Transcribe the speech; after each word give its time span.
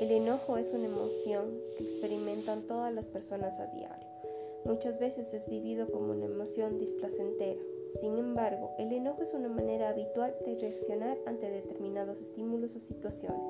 enojo 0.00 0.56
es 0.56 0.72
una 0.72 0.86
emoción 0.86 1.58
que 1.76 1.84
experimentan 1.84 2.62
todas 2.66 2.92
las 2.92 3.06
personas 3.06 3.58
a 3.60 3.66
diario. 3.66 4.08
Muchas 4.64 4.98
veces 4.98 5.32
es 5.34 5.48
vivido 5.48 5.90
como 5.90 6.12
una 6.12 6.24
emoción 6.24 6.78
displacentera. 6.78 7.60
Sin 8.00 8.16
embargo, 8.18 8.70
el 8.78 8.92
enojo 8.92 9.22
es 9.22 9.32
una 9.34 9.48
manera 9.48 9.90
habitual 9.90 10.34
de 10.44 10.58
reaccionar 10.58 11.18
ante 11.26 11.50
determinados 11.50 12.20
estímulos 12.20 12.74
o 12.74 12.80
situaciones. 12.80 13.48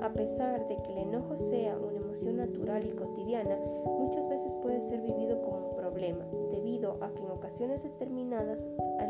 A 0.00 0.12
pesar 0.12 0.68
de 0.68 0.76
que 0.82 0.92
el 0.92 0.98
enojo 0.98 1.36
sea 1.36 1.76
una 1.76 1.98
emoción 1.98 2.36
natural 2.36 2.86
y 2.86 2.90
cotidiana, 2.90 3.56
muchas 3.98 4.28
veces 4.28 4.54
puede 4.62 4.80
ser 4.80 5.00
vivido 5.00 5.40
como 5.42 5.70
un 5.70 5.76
problema, 5.76 6.24
debido 6.52 7.02
a 7.02 7.12
que 7.14 7.22
en 7.22 7.30
ocasiones 7.30 7.82
determinadas 7.82 8.60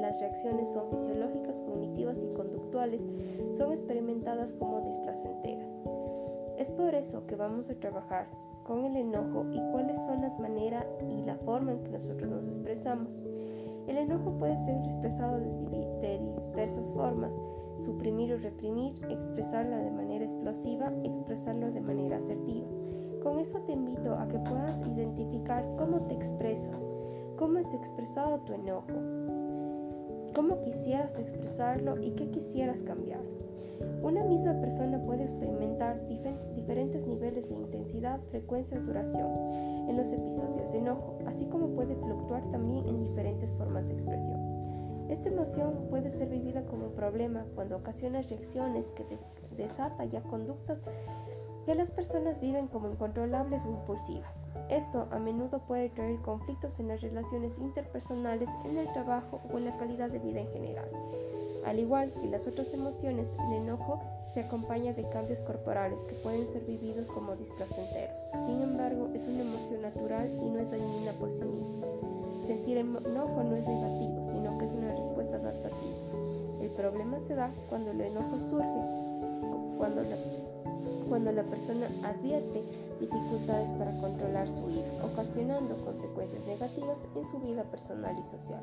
las 0.00 0.20
reacciones 0.20 0.72
son 0.72 0.90
fisiológicas, 0.90 1.60
cognitivas 1.62 2.18
y 2.22 2.32
conductuales, 2.34 3.02
son 3.56 3.72
experimentadas 3.72 4.52
como 4.54 4.80
displacenteras. 4.80 5.57
Es 6.58 6.72
por 6.72 6.92
eso 6.96 7.24
que 7.24 7.36
vamos 7.36 7.70
a 7.70 7.78
trabajar 7.78 8.26
con 8.64 8.84
el 8.84 8.96
enojo 8.96 9.46
y 9.52 9.60
cuáles 9.70 9.96
son 10.06 10.22
las 10.22 10.36
maneras 10.40 10.84
y 11.08 11.22
la 11.22 11.36
forma 11.36 11.70
en 11.70 11.84
que 11.84 11.90
nosotros 11.90 12.28
nos 12.28 12.48
expresamos. 12.48 13.22
El 13.86 13.96
enojo 13.96 14.36
puede 14.38 14.56
ser 14.58 14.76
expresado 14.78 15.38
de, 15.38 16.20
diversas 16.50 16.92
formas, 16.92 17.32
suprimir 17.78 18.32
o 18.34 18.38
reprimir, 18.38 18.92
expresarlo 19.08 19.76
de 19.76 19.90
manera 19.92 20.24
explosiva, 20.24 20.92
expresarlo 21.04 21.70
de 21.70 21.80
manera 21.80 22.16
asertiva. 22.16 22.66
Con 23.22 23.38
eso 23.38 23.60
te 23.60 23.72
invito 23.72 24.14
a 24.14 24.26
que 24.26 24.40
puedas 24.40 24.84
identificar 24.84 25.64
cómo 25.78 26.02
te 26.08 26.14
expresas, 26.14 26.84
cómo 27.36 27.58
es 27.58 27.72
expresado 27.72 28.40
tu 28.40 28.52
enojo, 28.52 28.92
cómo 30.38 30.62
quisieras 30.62 31.18
expresarlo 31.18 32.00
y 32.00 32.12
qué 32.12 32.30
quisieras 32.30 32.80
cambiar. 32.82 33.18
Una 34.04 34.22
misma 34.22 34.60
persona 34.60 35.04
puede 35.04 35.24
experimentar 35.24 36.00
diferentes 36.54 37.08
niveles 37.08 37.48
de 37.48 37.56
intensidad, 37.56 38.20
frecuencia 38.30 38.78
o 38.78 38.82
duración 38.82 39.26
en 39.88 39.96
los 39.96 40.12
episodios 40.12 40.70
de 40.70 40.78
enojo, 40.78 41.18
así 41.26 41.44
como 41.46 41.74
puede 41.74 41.96
fluctuar 41.96 42.48
también 42.52 42.86
en 42.86 43.02
diferentes 43.02 43.52
formas 43.54 43.88
de 43.88 43.94
expresión. 43.94 45.08
Esta 45.08 45.28
emoción 45.28 45.88
puede 45.90 46.08
ser 46.08 46.28
vivida 46.28 46.64
como 46.66 46.86
un 46.86 46.94
problema 46.94 47.44
cuando 47.56 47.76
ocasiona 47.76 48.22
reacciones 48.22 48.92
que 48.92 49.04
desata 49.56 50.04
ya 50.04 50.22
conductas 50.22 50.78
que 51.68 51.74
las 51.74 51.90
personas 51.90 52.40
viven 52.40 52.66
como 52.68 52.88
incontrolables 52.88 53.62
o 53.66 53.68
impulsivas. 53.68 54.42
Esto 54.70 55.06
a 55.10 55.18
menudo 55.18 55.58
puede 55.58 55.90
traer 55.90 56.18
conflictos 56.22 56.80
en 56.80 56.88
las 56.88 57.02
relaciones 57.02 57.58
interpersonales, 57.58 58.48
en 58.64 58.78
el 58.78 58.90
trabajo 58.94 59.42
o 59.52 59.58
en 59.58 59.66
la 59.66 59.76
calidad 59.76 60.08
de 60.08 60.18
vida 60.18 60.40
en 60.40 60.50
general. 60.50 60.88
Al 61.66 61.78
igual 61.78 62.10
que 62.10 62.30
las 62.30 62.46
otras 62.46 62.72
emociones, 62.72 63.36
el 63.38 63.64
enojo 63.64 64.00
se 64.32 64.44
acompaña 64.44 64.94
de 64.94 65.06
cambios 65.10 65.42
corporales 65.42 66.00
que 66.08 66.14
pueden 66.14 66.48
ser 66.48 66.64
vividos 66.64 67.06
como 67.08 67.36
displacenteros. 67.36 68.18
Sin 68.46 68.62
embargo, 68.62 69.10
es 69.12 69.24
una 69.24 69.42
emoción 69.42 69.82
natural 69.82 70.26
y 70.42 70.48
no 70.48 70.60
es 70.60 70.70
dañina 70.70 71.12
por 71.20 71.30
sí 71.30 71.44
misma. 71.44 71.86
Sentir 72.46 72.78
enojo 72.78 73.42
no 73.44 73.56
es 73.56 73.68
negativo, 73.68 74.24
sino 74.24 74.56
que 74.58 74.64
es 74.64 74.72
una 74.72 74.94
respuesta 74.94 75.36
adaptativa. 75.36 76.62
El 76.62 76.70
problema 76.70 77.20
se 77.20 77.34
da 77.34 77.50
cuando 77.68 77.90
el 77.90 78.00
enojo 78.00 78.40
surge, 78.40 79.17
cuando 79.78 81.32
la, 81.32 81.42
persona 81.44 81.86
advierte 82.04 82.62
dificultades 83.00 83.70
para 83.72 83.96
controlar 83.98 84.48
su 84.48 84.68
ira, 84.70 85.04
ocasionando 85.04 85.76
consecuencias 85.84 86.44
negativas 86.46 86.98
en 87.14 87.24
su 87.24 87.38
vida 87.38 87.62
personal 87.70 88.16
y 88.18 88.26
social. 88.26 88.62